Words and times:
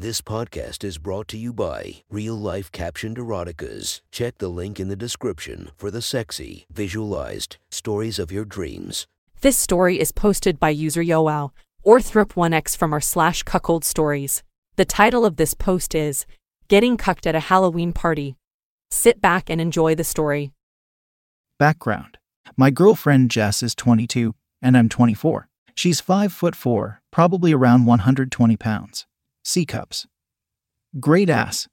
This 0.00 0.22
podcast 0.22 0.82
is 0.82 0.96
brought 0.96 1.28
to 1.28 1.36
you 1.36 1.52
by 1.52 1.96
Real 2.08 2.34
Life 2.34 2.72
Captioned 2.72 3.18
Eroticas. 3.18 4.00
Check 4.10 4.38
the 4.38 4.48
link 4.48 4.80
in 4.80 4.88
the 4.88 4.96
description 4.96 5.72
for 5.76 5.90
the 5.90 6.00
sexy, 6.00 6.64
visualized 6.72 7.58
stories 7.70 8.18
of 8.18 8.32
your 8.32 8.46
dreams. 8.46 9.06
This 9.42 9.58
story 9.58 10.00
is 10.00 10.10
posted 10.10 10.58
by 10.58 10.70
user 10.70 11.02
Yoel 11.02 11.50
or 11.82 11.98
Thrip1x 11.98 12.78
from 12.78 12.94
our 12.94 13.00
slash 13.02 13.42
cuckold 13.42 13.84
stories. 13.84 14.42
The 14.76 14.86
title 14.86 15.26
of 15.26 15.36
this 15.36 15.52
post 15.52 15.94
is 15.94 16.24
Getting 16.68 16.96
Cucked 16.96 17.26
at 17.26 17.34
a 17.34 17.50
Halloween 17.50 17.92
Party. 17.92 18.36
Sit 18.90 19.20
back 19.20 19.50
and 19.50 19.60
enjoy 19.60 19.94
the 19.94 20.02
story. 20.02 20.50
Background 21.58 22.16
My 22.56 22.70
girlfriend 22.70 23.30
Jess 23.30 23.62
is 23.62 23.74
22, 23.74 24.34
and 24.62 24.78
I'm 24.78 24.88
24. 24.88 25.50
She's 25.74 26.00
5 26.00 26.32
foot 26.32 26.56
4, 26.56 27.02
probably 27.10 27.52
around 27.52 27.84
120 27.84 28.56
pounds. 28.56 29.06
C 29.44 29.64
cups. 29.64 30.06
Great 30.98 31.30
ass. 31.30 31.68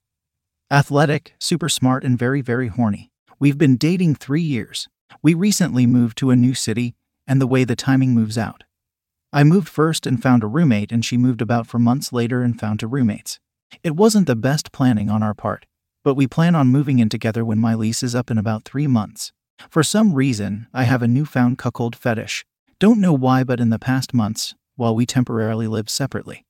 Athletic, 0.71 1.33
super 1.39 1.69
smart, 1.69 2.03
and 2.03 2.17
very, 2.17 2.41
very 2.41 2.67
horny. 2.67 3.11
We've 3.39 3.57
been 3.57 3.77
dating 3.77 4.15
three 4.15 4.41
years. 4.41 4.87
We 5.21 5.33
recently 5.33 5.85
moved 5.85 6.17
to 6.19 6.31
a 6.31 6.35
new 6.35 6.53
city, 6.53 6.95
and 7.27 7.41
the 7.41 7.47
way 7.47 7.63
the 7.63 7.75
timing 7.75 8.11
moves 8.13 8.37
out. 8.37 8.63
I 9.33 9.43
moved 9.43 9.67
first 9.67 10.07
and 10.07 10.21
found 10.21 10.43
a 10.43 10.47
roommate, 10.47 10.91
and 10.91 11.03
she 11.03 11.17
moved 11.17 11.41
about 11.41 11.67
for 11.67 11.79
months 11.79 12.13
later 12.13 12.41
and 12.41 12.59
found 12.59 12.79
two 12.79 12.87
roommates. 12.87 13.39
It 13.83 13.95
wasn't 13.95 14.27
the 14.27 14.35
best 14.35 14.71
planning 14.71 15.09
on 15.09 15.21
our 15.21 15.33
part, 15.33 15.65
but 16.03 16.15
we 16.15 16.27
plan 16.27 16.55
on 16.55 16.67
moving 16.67 16.99
in 16.99 17.09
together 17.09 17.43
when 17.43 17.59
my 17.59 17.75
lease 17.75 18.01
is 18.01 18.15
up 18.15 18.31
in 18.31 18.37
about 18.37 18.63
three 18.63 18.87
months. 18.87 19.33
For 19.69 19.83
some 19.83 20.13
reason, 20.13 20.67
I 20.73 20.83
have 20.83 21.01
a 21.01 21.07
newfound 21.07 21.57
cuckold 21.57 21.95
fetish. 21.95 22.45
Don't 22.79 23.01
know 23.01 23.13
why, 23.13 23.43
but 23.43 23.59
in 23.59 23.69
the 23.69 23.79
past 23.79 24.13
months, 24.13 24.55
while 24.75 24.95
we 24.95 25.05
temporarily 25.05 25.67
lived 25.67 25.89
separately, 25.89 26.45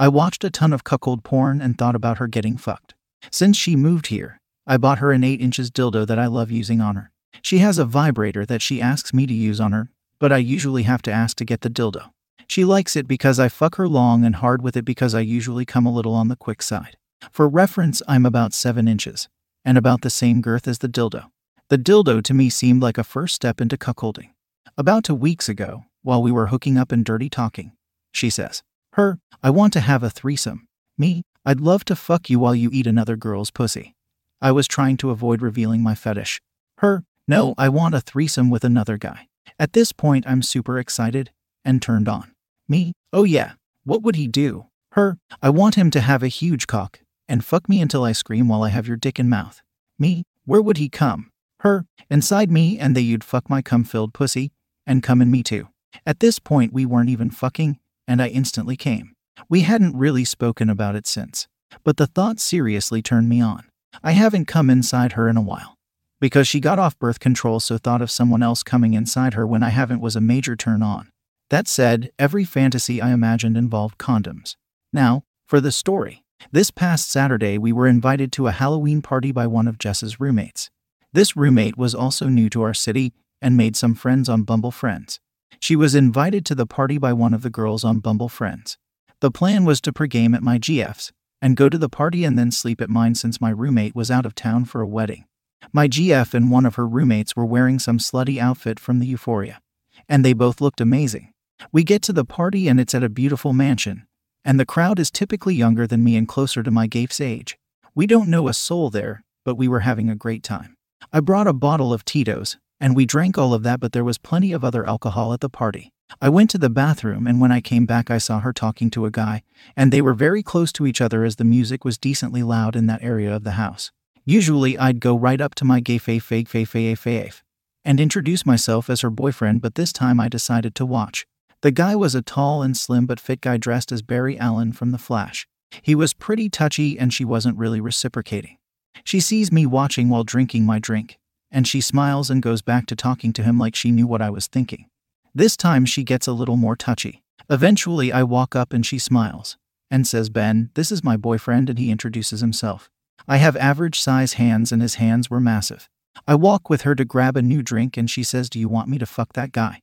I 0.00 0.08
watched 0.08 0.44
a 0.44 0.50
ton 0.50 0.72
of 0.72 0.82
cuckold 0.82 1.24
porn 1.24 1.60
and 1.60 1.76
thought 1.76 1.94
about 1.94 2.16
her 2.16 2.26
getting 2.26 2.56
fucked. 2.56 2.94
Since 3.30 3.58
she 3.58 3.76
moved 3.76 4.06
here, 4.06 4.40
I 4.66 4.78
bought 4.78 5.00
her 5.00 5.12
an 5.12 5.22
8 5.22 5.42
inches 5.42 5.70
dildo 5.70 6.06
that 6.06 6.18
I 6.18 6.24
love 6.24 6.50
using 6.50 6.80
on 6.80 6.96
her. 6.96 7.10
She 7.42 7.58
has 7.58 7.76
a 7.76 7.84
vibrator 7.84 8.46
that 8.46 8.62
she 8.62 8.80
asks 8.80 9.12
me 9.12 9.26
to 9.26 9.34
use 9.34 9.60
on 9.60 9.72
her, 9.72 9.90
but 10.18 10.32
I 10.32 10.38
usually 10.38 10.84
have 10.84 11.02
to 11.02 11.12
ask 11.12 11.36
to 11.36 11.44
get 11.44 11.60
the 11.60 11.68
dildo. 11.68 12.12
She 12.46 12.64
likes 12.64 12.96
it 12.96 13.06
because 13.06 13.38
I 13.38 13.50
fuck 13.50 13.74
her 13.74 13.86
long 13.86 14.24
and 14.24 14.36
hard 14.36 14.62
with 14.62 14.74
it 14.74 14.86
because 14.86 15.14
I 15.14 15.20
usually 15.20 15.66
come 15.66 15.84
a 15.84 15.92
little 15.92 16.14
on 16.14 16.28
the 16.28 16.34
quick 16.34 16.62
side. 16.62 16.96
For 17.30 17.46
reference, 17.46 18.00
I'm 18.08 18.24
about 18.24 18.54
7 18.54 18.88
inches, 18.88 19.28
and 19.66 19.76
about 19.76 20.00
the 20.00 20.08
same 20.08 20.40
girth 20.40 20.66
as 20.66 20.78
the 20.78 20.88
dildo. 20.88 21.26
The 21.68 21.76
dildo 21.76 22.22
to 22.22 22.32
me 22.32 22.48
seemed 22.48 22.82
like 22.82 22.96
a 22.96 23.04
first 23.04 23.34
step 23.34 23.60
into 23.60 23.76
cuckolding. 23.76 24.30
About 24.78 25.04
two 25.04 25.14
weeks 25.14 25.46
ago, 25.46 25.84
while 26.00 26.22
we 26.22 26.32
were 26.32 26.46
hooking 26.46 26.78
up 26.78 26.90
and 26.90 27.04
dirty 27.04 27.28
talking, 27.28 27.72
she 28.12 28.30
says, 28.30 28.62
Her, 28.94 29.18
I 29.42 29.50
want 29.50 29.72
to 29.74 29.80
have 29.80 30.02
a 30.02 30.10
threesome. 30.10 30.66
Me, 30.98 31.22
I'd 31.44 31.60
love 31.60 31.84
to 31.86 31.96
fuck 31.96 32.28
you 32.28 32.38
while 32.38 32.54
you 32.54 32.70
eat 32.72 32.86
another 32.86 33.16
girl's 33.16 33.50
pussy. 33.50 33.94
I 34.40 34.52
was 34.52 34.66
trying 34.66 34.96
to 34.98 35.10
avoid 35.10 35.42
revealing 35.42 35.82
my 35.82 35.94
fetish. 35.94 36.40
Her, 36.78 37.04
no, 37.28 37.50
oh. 37.50 37.54
I 37.56 37.68
want 37.68 37.94
a 37.94 38.00
threesome 38.00 38.50
with 38.50 38.64
another 38.64 38.98
guy. 38.98 39.28
At 39.58 39.72
this 39.72 39.92
point, 39.92 40.26
I'm 40.26 40.42
super 40.42 40.78
excited 40.78 41.30
and 41.64 41.80
turned 41.80 42.08
on. 42.08 42.32
Me, 42.68 42.92
oh 43.12 43.24
yeah, 43.24 43.52
what 43.84 44.02
would 44.02 44.16
he 44.16 44.26
do? 44.26 44.66
Her, 44.92 45.18
I 45.42 45.50
want 45.50 45.76
him 45.76 45.90
to 45.92 46.00
have 46.00 46.22
a 46.22 46.28
huge 46.28 46.66
cock 46.66 47.00
and 47.28 47.44
fuck 47.44 47.68
me 47.68 47.80
until 47.80 48.02
I 48.02 48.12
scream 48.12 48.48
while 48.48 48.64
I 48.64 48.70
have 48.70 48.88
your 48.88 48.96
dick 48.96 49.20
in 49.20 49.28
mouth. 49.28 49.62
Me, 49.98 50.24
where 50.44 50.60
would 50.60 50.78
he 50.78 50.88
come? 50.88 51.30
Her, 51.60 51.84
inside 52.10 52.50
me, 52.50 52.78
and 52.78 52.96
they 52.96 53.02
you'd 53.02 53.22
fuck 53.22 53.48
my 53.48 53.62
cum 53.62 53.84
filled 53.84 54.14
pussy 54.14 54.50
and 54.86 55.02
come 55.02 55.22
in 55.22 55.30
me 55.30 55.42
too. 55.42 55.68
At 56.04 56.20
this 56.20 56.38
point, 56.38 56.72
we 56.72 56.86
weren't 56.86 57.10
even 57.10 57.30
fucking, 57.30 57.78
and 58.10 58.20
I 58.20 58.26
instantly 58.26 58.76
came. 58.76 59.12
We 59.48 59.60
hadn't 59.60 59.96
really 59.96 60.24
spoken 60.24 60.68
about 60.68 60.96
it 60.96 61.06
since, 61.06 61.46
but 61.84 61.96
the 61.96 62.08
thought 62.08 62.40
seriously 62.40 63.02
turned 63.02 63.28
me 63.28 63.40
on. 63.40 63.68
I 64.02 64.12
haven't 64.12 64.46
come 64.46 64.68
inside 64.68 65.12
her 65.12 65.28
in 65.28 65.36
a 65.36 65.42
while. 65.42 65.76
Because 66.20 66.48
she 66.48 66.58
got 66.58 66.80
off 66.80 66.98
birth 66.98 67.20
control, 67.20 67.60
so 67.60 67.78
thought 67.78 68.02
of 68.02 68.10
someone 68.10 68.42
else 68.42 68.64
coming 68.64 68.94
inside 68.94 69.34
her 69.34 69.46
when 69.46 69.62
I 69.62 69.68
haven't 69.68 70.00
was 70.00 70.16
a 70.16 70.20
major 70.20 70.56
turn 70.56 70.82
on. 70.82 71.08
That 71.50 71.68
said, 71.68 72.10
every 72.18 72.44
fantasy 72.44 73.00
I 73.00 73.12
imagined 73.12 73.56
involved 73.56 73.96
condoms. 73.96 74.56
Now, 74.92 75.22
for 75.46 75.60
the 75.60 75.72
story. 75.72 76.24
This 76.50 76.72
past 76.72 77.10
Saturday, 77.10 77.58
we 77.58 77.72
were 77.72 77.86
invited 77.86 78.32
to 78.32 78.48
a 78.48 78.52
Halloween 78.52 79.02
party 79.02 79.30
by 79.30 79.46
one 79.46 79.68
of 79.68 79.78
Jess's 79.78 80.18
roommates. 80.18 80.68
This 81.12 81.36
roommate 81.36 81.78
was 81.78 81.94
also 81.94 82.26
new 82.26 82.50
to 82.50 82.62
our 82.62 82.74
city 82.74 83.12
and 83.40 83.56
made 83.56 83.76
some 83.76 83.94
friends 83.94 84.28
on 84.28 84.42
Bumble 84.42 84.72
Friends. 84.72 85.20
She 85.58 85.76
was 85.76 85.94
invited 85.94 86.46
to 86.46 86.54
the 86.54 86.66
party 86.66 86.98
by 86.98 87.12
one 87.12 87.34
of 87.34 87.42
the 87.42 87.50
girls 87.50 87.84
on 87.84 87.98
Bumble 87.98 88.28
Friends. 88.28 88.78
The 89.20 89.30
plan 89.30 89.64
was 89.64 89.80
to 89.82 89.92
pregame 89.92 90.34
at 90.34 90.42
my 90.42 90.58
GF's 90.58 91.12
and 91.42 91.56
go 91.56 91.68
to 91.68 91.78
the 91.78 91.88
party 91.88 92.24
and 92.24 92.38
then 92.38 92.50
sleep 92.50 92.80
at 92.80 92.90
mine 92.90 93.14
since 93.14 93.40
my 93.40 93.50
roommate 93.50 93.94
was 93.94 94.10
out 94.10 94.26
of 94.26 94.34
town 94.34 94.64
for 94.64 94.80
a 94.80 94.86
wedding. 94.86 95.26
My 95.72 95.88
GF 95.88 96.34
and 96.34 96.50
one 96.50 96.66
of 96.66 96.76
her 96.76 96.86
roommates 96.86 97.36
were 97.36 97.44
wearing 97.44 97.78
some 97.78 97.98
slutty 97.98 98.38
outfit 98.38 98.80
from 98.80 98.98
the 98.98 99.06
Euphoria, 99.06 99.60
and 100.08 100.24
they 100.24 100.32
both 100.32 100.60
looked 100.60 100.80
amazing. 100.80 101.32
We 101.72 101.84
get 101.84 102.02
to 102.02 102.12
the 102.12 102.24
party 102.24 102.66
and 102.68 102.80
it's 102.80 102.94
at 102.94 103.04
a 103.04 103.08
beautiful 103.08 103.52
mansion, 103.52 104.06
and 104.44 104.58
the 104.58 104.66
crowd 104.66 104.98
is 104.98 105.10
typically 105.10 105.54
younger 105.54 105.86
than 105.86 106.02
me 106.02 106.16
and 106.16 106.26
closer 106.26 106.62
to 106.62 106.70
my 106.70 106.86
GAF's 106.86 107.20
age. 107.20 107.58
We 107.94 108.06
don't 108.06 108.28
know 108.28 108.48
a 108.48 108.54
soul 108.54 108.88
there, 108.88 109.22
but 109.44 109.56
we 109.56 109.68
were 109.68 109.80
having 109.80 110.08
a 110.08 110.14
great 110.14 110.42
time. 110.42 110.76
I 111.12 111.20
brought 111.20 111.46
a 111.46 111.52
bottle 111.52 111.92
of 111.92 112.04
Tito's, 112.04 112.56
and 112.80 112.96
we 112.96 113.06
drank 113.06 113.36
all 113.36 113.52
of 113.52 113.62
that, 113.62 113.80
but 113.80 113.92
there 113.92 114.04
was 114.04 114.18
plenty 114.18 114.52
of 114.52 114.64
other 114.64 114.86
alcohol 114.88 115.32
at 115.32 115.40
the 115.40 115.48
party. 115.48 115.92
I 116.20 116.28
went 116.28 116.50
to 116.50 116.58
the 116.58 116.70
bathroom, 116.70 117.26
and 117.26 117.40
when 117.40 117.52
I 117.52 117.60
came 117.60 117.86
back, 117.86 118.10
I 118.10 118.18
saw 118.18 118.40
her 118.40 118.52
talking 118.52 118.90
to 118.90 119.06
a 119.06 119.10
guy, 119.10 119.42
and 119.76 119.92
they 119.92 120.02
were 120.02 120.14
very 120.14 120.42
close 120.42 120.72
to 120.72 120.86
each 120.86 121.00
other 121.00 121.24
as 121.24 121.36
the 121.36 121.44
music 121.44 121.84
was 121.84 121.98
decently 121.98 122.42
loud 122.42 122.74
in 122.74 122.86
that 122.86 123.02
area 123.02 123.34
of 123.34 123.44
the 123.44 123.52
house. 123.52 123.92
Usually, 124.24 124.76
I'd 124.76 125.00
go 125.00 125.16
right 125.16 125.40
up 125.40 125.54
to 125.56 125.64
my 125.64 125.80
gay 125.80 125.98
fave 125.98 126.22
fake 126.22 126.48
fave 126.48 126.68
fave 126.68 126.92
fave 126.92 127.42
and 127.84 128.00
introduce 128.00 128.44
myself 128.44 128.90
as 128.90 129.00
her 129.00 129.10
boyfriend, 129.10 129.62
but 129.62 129.74
this 129.74 129.92
time 129.92 130.20
I 130.20 130.28
decided 130.28 130.74
to 130.74 130.86
watch. 130.86 131.26
The 131.62 131.70
guy 131.70 131.94
was 131.96 132.14
a 132.14 132.22
tall 132.22 132.62
and 132.62 132.76
slim 132.76 133.06
but 133.06 133.20
fit 133.20 133.40
guy 133.40 133.56
dressed 133.56 133.92
as 133.92 134.02
Barry 134.02 134.38
Allen 134.38 134.72
from 134.72 134.92
The 134.92 134.98
Flash. 134.98 135.46
He 135.82 135.94
was 135.94 136.12
pretty 136.12 136.48
touchy, 136.48 136.98
and 136.98 137.12
she 137.12 137.24
wasn't 137.24 137.58
really 137.58 137.80
reciprocating. 137.80 138.58
She 139.04 139.20
sees 139.20 139.52
me 139.52 139.66
watching 139.66 140.08
while 140.08 140.24
drinking 140.24 140.66
my 140.66 140.78
drink, 140.78 141.18
and 141.50 141.66
she 141.66 141.80
smiles 141.80 142.30
and 142.30 142.42
goes 142.42 142.62
back 142.62 142.86
to 142.86 142.96
talking 142.96 143.32
to 143.32 143.42
him 143.42 143.58
like 143.58 143.74
she 143.74 143.90
knew 143.90 144.06
what 144.06 144.22
I 144.22 144.30
was 144.30 144.46
thinking. 144.46 144.86
This 145.34 145.56
time 145.56 145.84
she 145.84 146.04
gets 146.04 146.26
a 146.26 146.32
little 146.32 146.56
more 146.56 146.76
touchy. 146.76 147.22
Eventually, 147.48 148.12
I 148.12 148.22
walk 148.22 148.54
up 148.54 148.72
and 148.72 148.84
she 148.84 148.98
smiles 148.98 149.56
and 149.90 150.06
says, 150.06 150.30
Ben, 150.30 150.70
this 150.74 150.92
is 150.92 151.02
my 151.02 151.16
boyfriend, 151.16 151.68
and 151.68 151.78
he 151.78 151.90
introduces 151.90 152.40
himself. 152.40 152.90
I 153.26 153.38
have 153.38 153.56
average 153.56 154.00
size 154.00 154.34
hands, 154.34 154.70
and 154.70 154.80
his 154.80 154.96
hands 154.96 155.28
were 155.28 155.40
massive. 155.40 155.88
I 156.26 156.36
walk 156.36 156.70
with 156.70 156.82
her 156.82 156.94
to 156.94 157.04
grab 157.04 157.36
a 157.36 157.42
new 157.42 157.62
drink, 157.62 157.96
and 157.96 158.08
she 158.08 158.22
says, 158.22 158.48
Do 158.48 158.58
you 158.58 158.68
want 158.68 158.88
me 158.88 158.98
to 158.98 159.06
fuck 159.06 159.32
that 159.32 159.52
guy? 159.52 159.82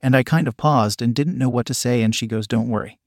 And 0.00 0.14
I 0.14 0.22
kind 0.22 0.46
of 0.46 0.56
paused 0.56 1.02
and 1.02 1.14
didn't 1.14 1.38
know 1.38 1.48
what 1.48 1.66
to 1.66 1.74
say, 1.74 2.02
and 2.02 2.14
she 2.14 2.26
goes, 2.26 2.46
Don't 2.46 2.68
worry. 2.68 2.98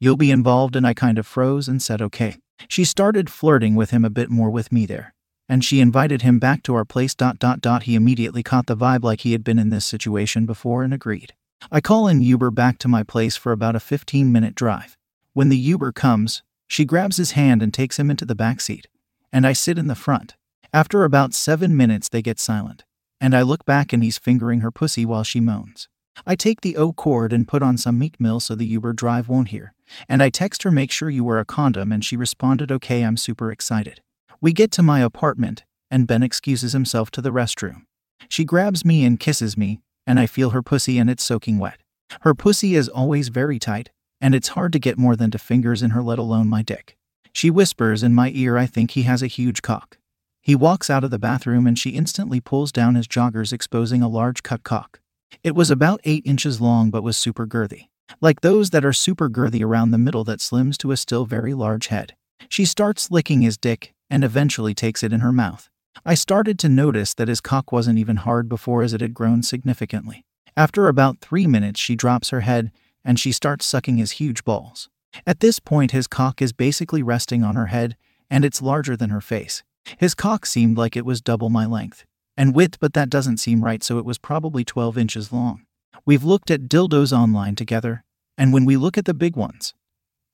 You'll 0.00 0.16
be 0.16 0.32
involved, 0.32 0.74
and 0.74 0.86
I 0.86 0.94
kind 0.94 1.18
of 1.18 1.26
froze 1.26 1.68
and 1.68 1.80
said, 1.80 2.02
Okay. 2.02 2.36
She 2.68 2.84
started 2.84 3.30
flirting 3.30 3.74
with 3.74 3.90
him 3.90 4.04
a 4.04 4.10
bit 4.10 4.28
more 4.28 4.50
with 4.50 4.70
me 4.70 4.84
there 4.86 5.14
and 5.50 5.64
she 5.64 5.80
invited 5.80 6.22
him 6.22 6.38
back 6.38 6.62
to 6.62 6.76
our 6.76 6.84
place. 6.84 7.12
Dot, 7.12 7.40
dot, 7.40 7.60
dot. 7.60 7.82
He 7.82 7.96
immediately 7.96 8.44
caught 8.44 8.66
the 8.66 8.76
vibe 8.76 9.02
like 9.02 9.22
he 9.22 9.32
had 9.32 9.42
been 9.42 9.58
in 9.58 9.70
this 9.70 9.84
situation 9.84 10.46
before 10.46 10.84
and 10.84 10.94
agreed. 10.94 11.34
I 11.72 11.80
call 11.80 12.06
in 12.06 12.22
Uber 12.22 12.52
back 12.52 12.78
to 12.78 12.88
my 12.88 13.02
place 13.02 13.34
for 13.34 13.50
about 13.50 13.74
a 13.74 13.80
15 13.80 14.30
minute 14.30 14.54
drive. 14.54 14.96
When 15.32 15.48
the 15.48 15.58
Uber 15.58 15.90
comes, 15.90 16.44
she 16.68 16.84
grabs 16.84 17.16
his 17.16 17.32
hand 17.32 17.62
and 17.64 17.74
takes 17.74 17.98
him 17.98 18.10
into 18.10 18.24
the 18.24 18.36
back 18.36 18.60
seat, 18.60 18.86
and 19.32 19.44
I 19.44 19.52
sit 19.52 19.76
in 19.76 19.88
the 19.88 19.96
front. 19.96 20.36
After 20.72 21.02
about 21.02 21.34
seven 21.34 21.76
minutes, 21.76 22.08
they 22.08 22.22
get 22.22 22.38
silent, 22.38 22.84
and 23.20 23.34
I 23.34 23.42
look 23.42 23.64
back 23.64 23.92
and 23.92 24.04
he's 24.04 24.18
fingering 24.18 24.60
her 24.60 24.70
pussy 24.70 25.04
while 25.04 25.24
she 25.24 25.40
moans. 25.40 25.88
I 26.24 26.36
take 26.36 26.60
the 26.60 26.76
aux 26.76 26.92
cord 26.92 27.32
and 27.32 27.48
put 27.48 27.60
on 27.60 27.76
some 27.76 27.98
Meek 27.98 28.20
Mill 28.20 28.38
so 28.38 28.54
the 28.54 28.66
Uber 28.66 28.92
drive 28.92 29.28
won't 29.28 29.48
hear, 29.48 29.74
and 30.08 30.22
I 30.22 30.30
text 30.30 30.62
her 30.62 30.70
make 30.70 30.92
sure 30.92 31.10
you 31.10 31.24
wear 31.24 31.40
a 31.40 31.44
condom, 31.44 31.90
and 31.90 32.04
she 32.04 32.16
responded, 32.16 32.70
Okay, 32.70 33.02
I'm 33.02 33.16
super 33.16 33.50
excited. 33.50 34.00
We 34.42 34.54
get 34.54 34.70
to 34.72 34.82
my 34.82 35.00
apartment, 35.00 35.64
and 35.90 36.06
Ben 36.06 36.22
excuses 36.22 36.72
himself 36.72 37.10
to 37.10 37.20
the 37.20 37.30
restroom. 37.30 37.82
She 38.30 38.44
grabs 38.44 38.86
me 38.86 39.04
and 39.04 39.20
kisses 39.20 39.54
me, 39.54 39.80
and 40.06 40.18
I 40.18 40.24
feel 40.26 40.50
her 40.50 40.62
pussy 40.62 40.98
and 40.98 41.10
it's 41.10 41.22
soaking 41.22 41.58
wet. 41.58 41.82
Her 42.22 42.34
pussy 42.34 42.74
is 42.74 42.88
always 42.88 43.28
very 43.28 43.58
tight, 43.58 43.90
and 44.18 44.34
it's 44.34 44.48
hard 44.48 44.72
to 44.72 44.78
get 44.78 44.96
more 44.96 45.14
than 45.14 45.30
two 45.30 45.36
fingers 45.36 45.82
in 45.82 45.90
her, 45.90 46.02
let 46.02 46.18
alone 46.18 46.48
my 46.48 46.62
dick. 46.62 46.96
She 47.34 47.50
whispers 47.50 48.02
in 48.02 48.14
my 48.14 48.30
ear, 48.34 48.56
I 48.56 48.64
think 48.64 48.92
he 48.92 49.02
has 49.02 49.22
a 49.22 49.26
huge 49.26 49.60
cock. 49.60 49.98
He 50.40 50.54
walks 50.54 50.88
out 50.88 51.04
of 51.04 51.10
the 51.10 51.18
bathroom 51.18 51.66
and 51.66 51.78
she 51.78 51.90
instantly 51.90 52.40
pulls 52.40 52.72
down 52.72 52.94
his 52.94 53.06
joggers, 53.06 53.52
exposing 53.52 54.00
a 54.00 54.08
large 54.08 54.42
cut 54.42 54.62
cock. 54.62 55.00
It 55.44 55.54
was 55.54 55.70
about 55.70 56.00
8 56.04 56.24
inches 56.24 56.62
long 56.62 56.88
but 56.90 57.02
was 57.02 57.18
super 57.18 57.46
girthy, 57.46 57.88
like 58.22 58.40
those 58.40 58.70
that 58.70 58.86
are 58.86 58.92
super 58.94 59.28
girthy 59.28 59.62
around 59.62 59.90
the 59.90 59.98
middle 59.98 60.24
that 60.24 60.38
slims 60.38 60.78
to 60.78 60.92
a 60.92 60.96
still 60.96 61.26
very 61.26 61.52
large 61.52 61.88
head. 61.88 62.14
She 62.48 62.64
starts 62.64 63.10
licking 63.10 63.42
his 63.42 63.58
dick, 63.58 63.92
and 64.10 64.24
eventually 64.24 64.74
takes 64.74 65.02
it 65.02 65.12
in 65.12 65.20
her 65.20 65.32
mouth. 65.32 65.70
I 66.04 66.14
started 66.14 66.58
to 66.58 66.68
notice 66.68 67.14
that 67.14 67.28
his 67.28 67.40
cock 67.40 67.72
wasn't 67.72 67.98
even 67.98 68.16
hard 68.16 68.48
before 68.48 68.82
as 68.82 68.92
it 68.92 69.00
had 69.00 69.14
grown 69.14 69.42
significantly. 69.42 70.24
After 70.56 70.88
about 70.88 71.20
three 71.20 71.46
minutes, 71.46 71.80
she 71.80 71.96
drops 71.96 72.30
her 72.30 72.40
head 72.40 72.72
and 73.04 73.18
she 73.18 73.32
starts 73.32 73.64
sucking 73.64 73.96
his 73.96 74.12
huge 74.12 74.44
balls. 74.44 74.88
At 75.26 75.40
this 75.40 75.58
point, 75.58 75.92
his 75.92 76.06
cock 76.06 76.42
is 76.42 76.52
basically 76.52 77.02
resting 77.02 77.42
on 77.42 77.56
her 77.56 77.66
head, 77.66 77.96
and 78.28 78.44
it's 78.44 78.62
larger 78.62 78.96
than 78.96 79.10
her 79.10 79.20
face. 79.20 79.62
His 79.98 80.14
cock 80.14 80.46
seemed 80.46 80.76
like 80.76 80.96
it 80.96 81.06
was 81.06 81.20
double 81.20 81.48
my 81.48 81.66
length 81.66 82.04
and 82.36 82.54
width, 82.54 82.78
but 82.80 82.94
that 82.94 83.10
doesn't 83.10 83.36
seem 83.36 83.62
right, 83.62 83.82
so 83.82 83.98
it 83.98 84.04
was 84.04 84.16
probably 84.16 84.64
12 84.64 84.96
inches 84.96 85.32
long. 85.32 85.64
We've 86.06 86.24
looked 86.24 86.50
at 86.50 86.68
dildos 86.68 87.12
online 87.12 87.54
together, 87.54 88.02
and 88.38 88.52
when 88.52 88.64
we 88.64 88.78
look 88.78 88.96
at 88.96 89.04
the 89.04 89.12
big 89.12 89.36
ones, 89.36 89.74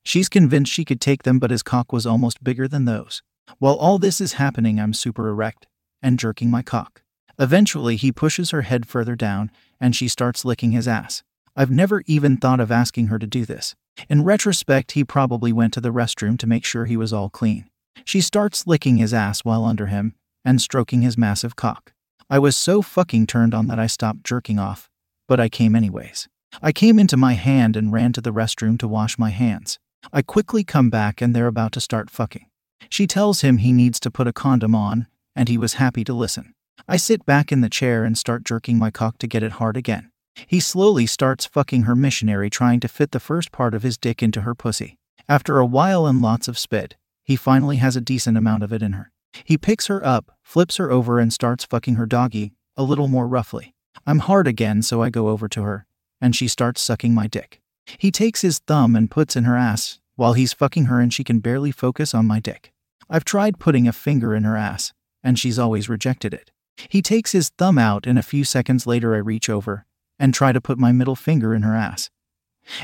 she's 0.06 0.28
convinced 0.28 0.72
she 0.72 0.84
could 0.84 1.00
take 1.00 1.24
them, 1.24 1.38
but 1.38 1.50
his 1.50 1.62
cock 1.62 1.92
was 1.92 2.06
almost 2.06 2.44
bigger 2.44 2.68
than 2.68 2.84
those. 2.84 3.22
While 3.58 3.76
all 3.76 3.98
this 3.98 4.20
is 4.20 4.34
happening, 4.34 4.80
I'm 4.80 4.92
super 4.92 5.28
erect 5.28 5.66
and 6.02 6.18
jerking 6.18 6.50
my 6.50 6.62
cock. 6.62 7.02
Eventually, 7.38 7.96
he 7.96 8.12
pushes 8.12 8.50
her 8.50 8.62
head 8.62 8.86
further 8.86 9.14
down 9.14 9.50
and 9.80 9.94
she 9.94 10.08
starts 10.08 10.44
licking 10.44 10.72
his 10.72 10.88
ass. 10.88 11.22
I've 11.54 11.70
never 11.70 12.02
even 12.06 12.36
thought 12.36 12.60
of 12.60 12.70
asking 12.70 13.06
her 13.08 13.18
to 13.18 13.26
do 13.26 13.44
this. 13.44 13.74
In 14.08 14.24
retrospect, 14.24 14.92
he 14.92 15.04
probably 15.04 15.52
went 15.52 15.72
to 15.74 15.80
the 15.80 15.92
restroom 15.92 16.38
to 16.38 16.46
make 16.46 16.64
sure 16.64 16.84
he 16.84 16.96
was 16.96 17.12
all 17.12 17.30
clean. 17.30 17.68
She 18.04 18.20
starts 18.20 18.66
licking 18.66 18.98
his 18.98 19.14
ass 19.14 19.40
while 19.40 19.64
under 19.64 19.86
him 19.86 20.14
and 20.44 20.60
stroking 20.60 21.02
his 21.02 21.18
massive 21.18 21.56
cock. 21.56 21.92
I 22.28 22.38
was 22.38 22.56
so 22.56 22.82
fucking 22.82 23.26
turned 23.26 23.54
on 23.54 23.68
that 23.68 23.78
I 23.78 23.86
stopped 23.86 24.24
jerking 24.24 24.58
off, 24.58 24.90
but 25.28 25.40
I 25.40 25.48
came 25.48 25.74
anyways. 25.74 26.28
I 26.62 26.72
came 26.72 26.98
into 26.98 27.16
my 27.16 27.34
hand 27.34 27.76
and 27.76 27.92
ran 27.92 28.12
to 28.12 28.20
the 28.20 28.32
restroom 28.32 28.78
to 28.80 28.88
wash 28.88 29.18
my 29.18 29.30
hands. 29.30 29.78
I 30.12 30.22
quickly 30.22 30.64
come 30.64 30.90
back 30.90 31.20
and 31.20 31.34
they're 31.34 31.46
about 31.46 31.72
to 31.72 31.80
start 31.80 32.10
fucking. 32.10 32.46
She 32.88 33.06
tells 33.06 33.40
him 33.40 33.58
he 33.58 33.72
needs 33.72 33.98
to 34.00 34.10
put 34.10 34.26
a 34.26 34.32
condom 34.32 34.74
on, 34.74 35.06
and 35.34 35.48
he 35.48 35.58
was 35.58 35.74
happy 35.74 36.04
to 36.04 36.14
listen. 36.14 36.54
I 36.88 36.96
sit 36.96 37.26
back 37.26 37.50
in 37.50 37.62
the 37.62 37.70
chair 37.70 38.04
and 38.04 38.16
start 38.16 38.44
jerking 38.44 38.78
my 38.78 38.90
cock 38.90 39.18
to 39.18 39.26
get 39.26 39.42
it 39.42 39.52
hard 39.52 39.76
again. 39.76 40.10
He 40.46 40.60
slowly 40.60 41.06
starts 41.06 41.46
fucking 41.46 41.82
her 41.82 41.96
missionary, 41.96 42.50
trying 42.50 42.80
to 42.80 42.88
fit 42.88 43.10
the 43.10 43.20
first 43.20 43.50
part 43.50 43.74
of 43.74 43.82
his 43.82 43.96
dick 43.96 44.22
into 44.22 44.42
her 44.42 44.54
pussy. 44.54 44.98
After 45.28 45.58
a 45.58 45.66
while 45.66 46.06
and 46.06 46.22
lots 46.22 46.46
of 46.46 46.58
spit, 46.58 46.96
he 47.24 47.34
finally 47.34 47.76
has 47.76 47.96
a 47.96 48.00
decent 48.00 48.36
amount 48.36 48.62
of 48.62 48.72
it 48.72 48.82
in 48.82 48.92
her. 48.92 49.10
He 49.44 49.58
picks 49.58 49.86
her 49.86 50.04
up, 50.04 50.30
flips 50.42 50.76
her 50.76 50.90
over, 50.90 51.18
and 51.18 51.32
starts 51.32 51.64
fucking 51.64 51.96
her 51.96 52.06
doggy, 52.06 52.52
a 52.76 52.82
little 52.82 53.08
more 53.08 53.26
roughly. 53.26 53.74
I'm 54.06 54.20
hard 54.20 54.46
again, 54.46 54.82
so 54.82 55.02
I 55.02 55.10
go 55.10 55.28
over 55.28 55.48
to 55.48 55.62
her, 55.62 55.86
and 56.20 56.36
she 56.36 56.46
starts 56.46 56.80
sucking 56.80 57.14
my 57.14 57.26
dick. 57.26 57.60
He 57.98 58.10
takes 58.10 58.42
his 58.42 58.58
thumb 58.58 58.96
and 58.96 59.10
puts 59.10 59.36
in 59.36 59.44
her 59.44 59.56
ass 59.56 60.00
while 60.16 60.32
he's 60.32 60.52
fucking 60.52 60.86
her, 60.86 61.00
and 61.00 61.12
she 61.12 61.24
can 61.24 61.40
barely 61.40 61.70
focus 61.70 62.14
on 62.14 62.26
my 62.26 62.40
dick. 62.40 62.72
I've 63.08 63.24
tried 63.24 63.60
putting 63.60 63.86
a 63.86 63.92
finger 63.92 64.34
in 64.34 64.44
her 64.44 64.56
ass, 64.56 64.92
and 65.22 65.38
she's 65.38 65.58
always 65.58 65.88
rejected 65.88 66.34
it. 66.34 66.50
He 66.88 67.02
takes 67.02 67.32
his 67.32 67.50
thumb 67.50 67.78
out, 67.78 68.06
and 68.06 68.18
a 68.18 68.22
few 68.22 68.44
seconds 68.44 68.86
later, 68.86 69.14
I 69.14 69.18
reach 69.18 69.48
over 69.48 69.86
and 70.18 70.32
try 70.32 70.52
to 70.52 70.60
put 70.60 70.78
my 70.78 70.92
middle 70.92 71.16
finger 71.16 71.54
in 71.54 71.62
her 71.62 71.74
ass. 71.74 72.10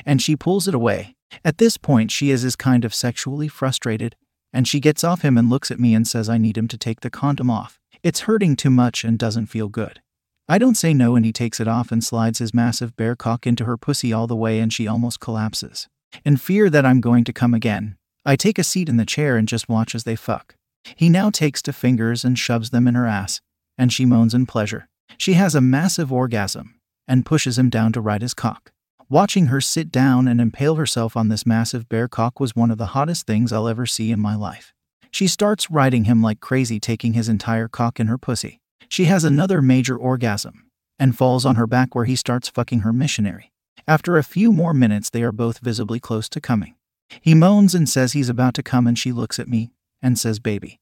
And 0.04 0.22
she 0.22 0.36
pulls 0.36 0.68
it 0.68 0.74
away. 0.74 1.16
At 1.44 1.58
this 1.58 1.76
point, 1.76 2.10
she 2.10 2.30
is 2.30 2.44
as 2.44 2.56
kind 2.56 2.84
of 2.84 2.94
sexually 2.94 3.48
frustrated, 3.48 4.16
and 4.52 4.68
she 4.68 4.80
gets 4.80 5.02
off 5.02 5.22
him 5.22 5.38
and 5.38 5.48
looks 5.48 5.70
at 5.70 5.80
me 5.80 5.94
and 5.94 6.06
says 6.06 6.28
I 6.28 6.38
need 6.38 6.58
him 6.58 6.68
to 6.68 6.78
take 6.78 7.00
the 7.00 7.10
condom 7.10 7.50
off. 7.50 7.80
It's 8.02 8.20
hurting 8.20 8.56
too 8.56 8.70
much 8.70 9.04
and 9.04 9.18
doesn't 9.18 9.46
feel 9.46 9.68
good. 9.68 10.02
I 10.48 10.58
don't 10.58 10.76
say 10.76 10.92
no, 10.92 11.16
and 11.16 11.24
he 11.24 11.32
takes 11.32 11.60
it 11.60 11.68
off 11.68 11.92
and 11.92 12.02
slides 12.02 12.38
his 12.38 12.52
massive 12.52 12.96
bear 12.96 13.14
cock 13.14 13.46
into 13.46 13.64
her 13.64 13.76
pussy 13.76 14.12
all 14.12 14.26
the 14.26 14.36
way, 14.36 14.58
and 14.58 14.72
she 14.72 14.86
almost 14.86 15.20
collapses. 15.20 15.88
In 16.24 16.36
fear 16.36 16.68
that 16.68 16.84
I'm 16.84 17.00
going 17.00 17.24
to 17.24 17.32
come 17.32 17.54
again, 17.54 17.96
I 18.24 18.36
take 18.36 18.58
a 18.58 18.64
seat 18.64 18.88
in 18.88 18.96
the 18.96 19.06
chair 19.06 19.36
and 19.36 19.48
just 19.48 19.68
watch 19.68 19.94
as 19.94 20.04
they 20.04 20.16
fuck. 20.16 20.56
He 20.96 21.08
now 21.08 21.30
takes 21.30 21.62
two 21.62 21.72
fingers 21.72 22.24
and 22.24 22.38
shoves 22.38 22.70
them 22.70 22.86
in 22.86 22.94
her 22.94 23.06
ass, 23.06 23.40
and 23.78 23.92
she 23.92 24.04
moans 24.04 24.34
in 24.34 24.46
pleasure. 24.46 24.88
She 25.16 25.34
has 25.34 25.54
a 25.54 25.60
massive 25.60 26.12
orgasm 26.12 26.78
and 27.06 27.26
pushes 27.26 27.58
him 27.58 27.70
down 27.70 27.92
to 27.92 28.00
ride 28.00 28.22
his 28.22 28.34
cock. 28.34 28.72
Watching 29.08 29.46
her 29.46 29.60
sit 29.60 29.92
down 29.92 30.26
and 30.26 30.40
impale 30.40 30.76
herself 30.76 31.16
on 31.16 31.28
this 31.28 31.44
massive 31.44 31.88
bear 31.88 32.08
cock 32.08 32.40
was 32.40 32.56
one 32.56 32.70
of 32.70 32.78
the 32.78 32.86
hottest 32.86 33.26
things 33.26 33.52
I'll 33.52 33.68
ever 33.68 33.84
see 33.84 34.10
in 34.10 34.20
my 34.20 34.34
life. 34.34 34.72
She 35.10 35.28
starts 35.28 35.70
riding 35.70 36.04
him 36.04 36.22
like 36.22 36.40
crazy, 36.40 36.80
taking 36.80 37.12
his 37.12 37.28
entire 37.28 37.68
cock 37.68 38.00
in 38.00 38.06
her 38.06 38.16
pussy. 38.16 38.61
She 38.92 39.06
has 39.06 39.24
another 39.24 39.62
major 39.62 39.96
orgasm 39.96 40.66
and 40.98 41.16
falls 41.16 41.46
on 41.46 41.56
her 41.56 41.66
back 41.66 41.94
where 41.94 42.04
he 42.04 42.14
starts 42.14 42.50
fucking 42.50 42.80
her 42.80 42.92
missionary. 42.92 43.50
After 43.88 44.18
a 44.18 44.22
few 44.22 44.52
more 44.52 44.74
minutes, 44.74 45.08
they 45.08 45.22
are 45.22 45.32
both 45.32 45.60
visibly 45.60 45.98
close 45.98 46.28
to 46.28 46.42
coming. 46.42 46.74
He 47.22 47.34
moans 47.34 47.74
and 47.74 47.88
says 47.88 48.12
he's 48.12 48.28
about 48.28 48.52
to 48.52 48.62
come, 48.62 48.86
and 48.86 48.98
she 48.98 49.10
looks 49.10 49.38
at 49.38 49.48
me 49.48 49.70
and 50.02 50.18
says, 50.18 50.40
Baby. 50.40 50.78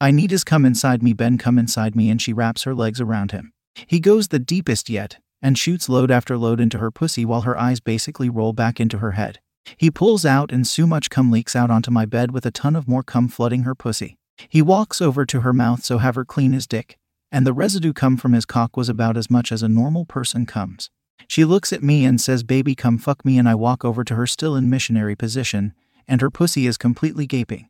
I 0.00 0.10
need 0.10 0.32
his 0.32 0.42
come 0.42 0.64
inside 0.64 1.00
me, 1.00 1.12
Ben, 1.12 1.38
come 1.38 1.60
inside 1.60 1.94
me, 1.94 2.10
and 2.10 2.20
she 2.20 2.32
wraps 2.32 2.64
her 2.64 2.74
legs 2.74 3.00
around 3.00 3.30
him. 3.30 3.52
He 3.86 4.00
goes 4.00 4.26
the 4.26 4.40
deepest 4.40 4.90
yet 4.90 5.18
and 5.40 5.56
shoots 5.56 5.88
load 5.88 6.10
after 6.10 6.36
load 6.36 6.58
into 6.58 6.78
her 6.78 6.90
pussy 6.90 7.24
while 7.24 7.42
her 7.42 7.56
eyes 7.56 7.78
basically 7.78 8.28
roll 8.28 8.52
back 8.52 8.80
into 8.80 8.98
her 8.98 9.12
head. 9.12 9.38
He 9.76 9.92
pulls 9.92 10.26
out, 10.26 10.50
and 10.50 10.66
so 10.66 10.88
much 10.88 11.08
cum 11.08 11.30
leaks 11.30 11.54
out 11.54 11.70
onto 11.70 11.92
my 11.92 12.04
bed 12.04 12.32
with 12.32 12.44
a 12.44 12.50
ton 12.50 12.74
of 12.74 12.88
more 12.88 13.04
cum 13.04 13.28
flooding 13.28 13.62
her 13.62 13.76
pussy. 13.76 14.16
He 14.48 14.60
walks 14.60 15.00
over 15.00 15.24
to 15.26 15.42
her 15.42 15.52
mouth 15.52 15.84
so 15.84 15.98
have 15.98 16.16
her 16.16 16.24
clean 16.24 16.52
his 16.52 16.66
dick, 16.66 16.98
and 17.30 17.46
the 17.46 17.52
residue 17.52 17.92
cum 17.92 18.16
from 18.16 18.32
his 18.32 18.44
cock 18.44 18.76
was 18.76 18.88
about 18.88 19.16
as 19.16 19.30
much 19.30 19.52
as 19.52 19.62
a 19.62 19.68
normal 19.68 20.04
person 20.04 20.46
comes. 20.46 20.90
She 21.26 21.44
looks 21.44 21.72
at 21.72 21.82
me 21.82 22.04
and 22.04 22.20
says, 22.20 22.42
Baby, 22.42 22.74
come 22.74 22.98
fuck 22.98 23.24
me, 23.24 23.38
and 23.38 23.48
I 23.48 23.54
walk 23.54 23.84
over 23.84 24.04
to 24.04 24.14
her 24.14 24.26
still 24.26 24.56
in 24.56 24.70
missionary 24.70 25.16
position, 25.16 25.74
and 26.06 26.20
her 26.20 26.30
pussy 26.30 26.66
is 26.66 26.76
completely 26.76 27.26
gaping 27.26 27.68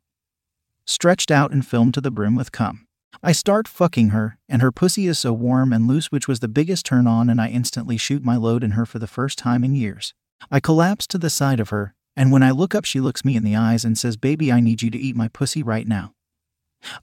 stretched 0.88 1.30
out 1.30 1.52
and 1.52 1.66
filled 1.66 1.92
to 1.92 2.00
the 2.00 2.10
brim 2.10 2.34
with 2.34 2.50
cum. 2.50 2.86
I 3.22 3.32
start 3.32 3.68
fucking 3.68 4.10
her, 4.10 4.38
and 4.48 4.62
her 4.62 4.72
pussy 4.72 5.06
is 5.06 5.18
so 5.18 5.32
warm 5.34 5.72
and 5.72 5.86
loose, 5.86 6.10
which 6.10 6.26
was 6.26 6.40
the 6.40 6.48
biggest 6.48 6.86
turn 6.86 7.06
on, 7.06 7.28
and 7.28 7.40
I 7.40 7.48
instantly 7.48 7.98
shoot 7.98 8.24
my 8.24 8.36
load 8.36 8.64
in 8.64 8.70
her 8.70 8.86
for 8.86 8.98
the 8.98 9.06
first 9.06 9.38
time 9.38 9.64
in 9.64 9.74
years. 9.74 10.14
I 10.50 10.60
collapse 10.60 11.06
to 11.08 11.18
the 11.18 11.30
side 11.30 11.60
of 11.60 11.68
her, 11.68 11.94
and 12.16 12.32
when 12.32 12.42
I 12.42 12.52
look 12.52 12.74
up, 12.74 12.86
she 12.86 13.00
looks 13.00 13.24
me 13.24 13.36
in 13.36 13.44
the 13.44 13.56
eyes 13.56 13.84
and 13.84 13.98
says, 13.98 14.16
Baby, 14.16 14.50
I 14.50 14.60
need 14.60 14.80
you 14.80 14.90
to 14.90 14.98
eat 14.98 15.14
my 15.14 15.28
pussy 15.28 15.62
right 15.62 15.86
now. 15.86 16.14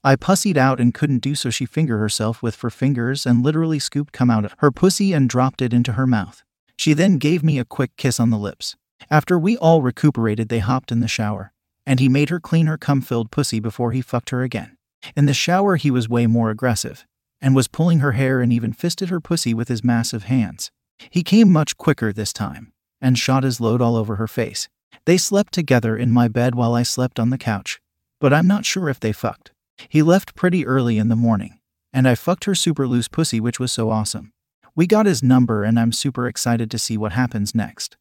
I 0.04 0.16
pussied 0.16 0.58
out 0.58 0.80
and 0.80 0.94
couldn't 0.94 1.20
do 1.20 1.36
so. 1.36 1.50
She 1.50 1.66
fingered 1.66 2.00
herself 2.00 2.42
with 2.42 2.62
her 2.62 2.70
fingers 2.70 3.26
and 3.26 3.44
literally 3.44 3.80
scooped 3.80 4.14
cum 4.14 4.30
out 4.30 4.46
of 4.46 4.56
her 4.60 4.72
pussy 4.72 5.14
and 5.14 5.30
dropped 5.30 5.62
it 5.62 5.74
into 5.74 5.94
her 5.94 6.08
mouth. 6.08 6.44
She 6.78 6.94
then 6.94 7.18
gave 7.18 7.44
me 7.44 7.60
a 7.60 7.66
quick 7.66 7.92
kiss 7.98 8.20
on 8.20 8.30
the 8.30 8.38
lips. 8.38 8.76
After 9.10 9.38
we 9.38 9.58
all 9.58 9.82
recuperated, 9.82 10.50
they 10.50 10.60
hopped 10.60 10.92
in 10.92 11.00
the 11.00 11.08
shower 11.08 11.52
and 11.86 12.00
he 12.00 12.10
made 12.10 12.30
her 12.30 12.40
clean 12.40 12.66
her 12.66 12.78
cum 12.78 13.02
filled 13.02 13.32
pussy 13.32 13.60
before 13.60 13.92
he 13.92 14.02
fucked 14.02 14.32
her 14.32 14.42
again. 14.42 14.78
In 15.16 15.26
the 15.26 15.34
shower, 15.34 15.76
he 15.76 15.92
was 15.92 16.10
way 16.10 16.26
more 16.26 16.50
aggressive, 16.50 17.06
and 17.42 17.56
was 17.56 17.68
pulling 17.68 18.00
her 18.00 18.14
hair 18.14 18.42
and 18.42 18.52
even 18.52 18.74
fisted 18.74 19.10
her 19.10 19.20
pussy 19.20 19.54
with 19.54 19.68
his 19.68 19.84
massive 19.84 20.24
hands. 20.24 20.72
He 21.10 21.24
came 21.24 21.52
much 21.52 21.78
quicker 21.78 22.12
this 22.12 22.34
time, 22.34 22.74
and 23.00 23.20
shot 23.20 23.44
his 23.44 23.62
load 23.62 23.82
all 23.82 23.96
over 23.96 24.16
her 24.16 24.28
face. 24.28 24.68
They 25.06 25.18
slept 25.18 25.54
together 25.54 25.96
in 25.96 26.12
my 26.12 26.28
bed 26.28 26.56
while 26.56 26.74
I 26.74 26.84
slept 26.84 27.20
on 27.20 27.30
the 27.30 27.38
couch, 27.38 27.80
but 28.20 28.34
I'm 28.34 28.48
not 28.48 28.66
sure 28.66 28.90
if 28.90 29.00
they 29.00 29.12
fucked. 29.12 29.52
He 29.90 30.02
left 30.02 30.36
pretty 30.36 30.66
early 30.66 30.98
in 30.98 31.10
the 31.10 31.16
morning, 31.16 31.60
and 31.94 32.08
I 32.08 32.16
fucked 32.16 32.46
her 32.46 32.56
super 32.56 32.88
loose 32.88 33.08
pussy, 33.08 33.40
which 33.40 33.60
was 33.60 33.72
so 33.72 33.90
awesome. 33.90 34.32
We 34.76 34.88
got 34.88 35.06
his 35.06 35.24
number, 35.24 35.64
and 35.64 35.80
I'm 35.80 35.92
super 35.92 36.28
excited 36.28 36.70
to 36.72 36.80
see 36.80 36.98
what 36.98 37.14
happens 37.14 37.56
next. 37.56 37.98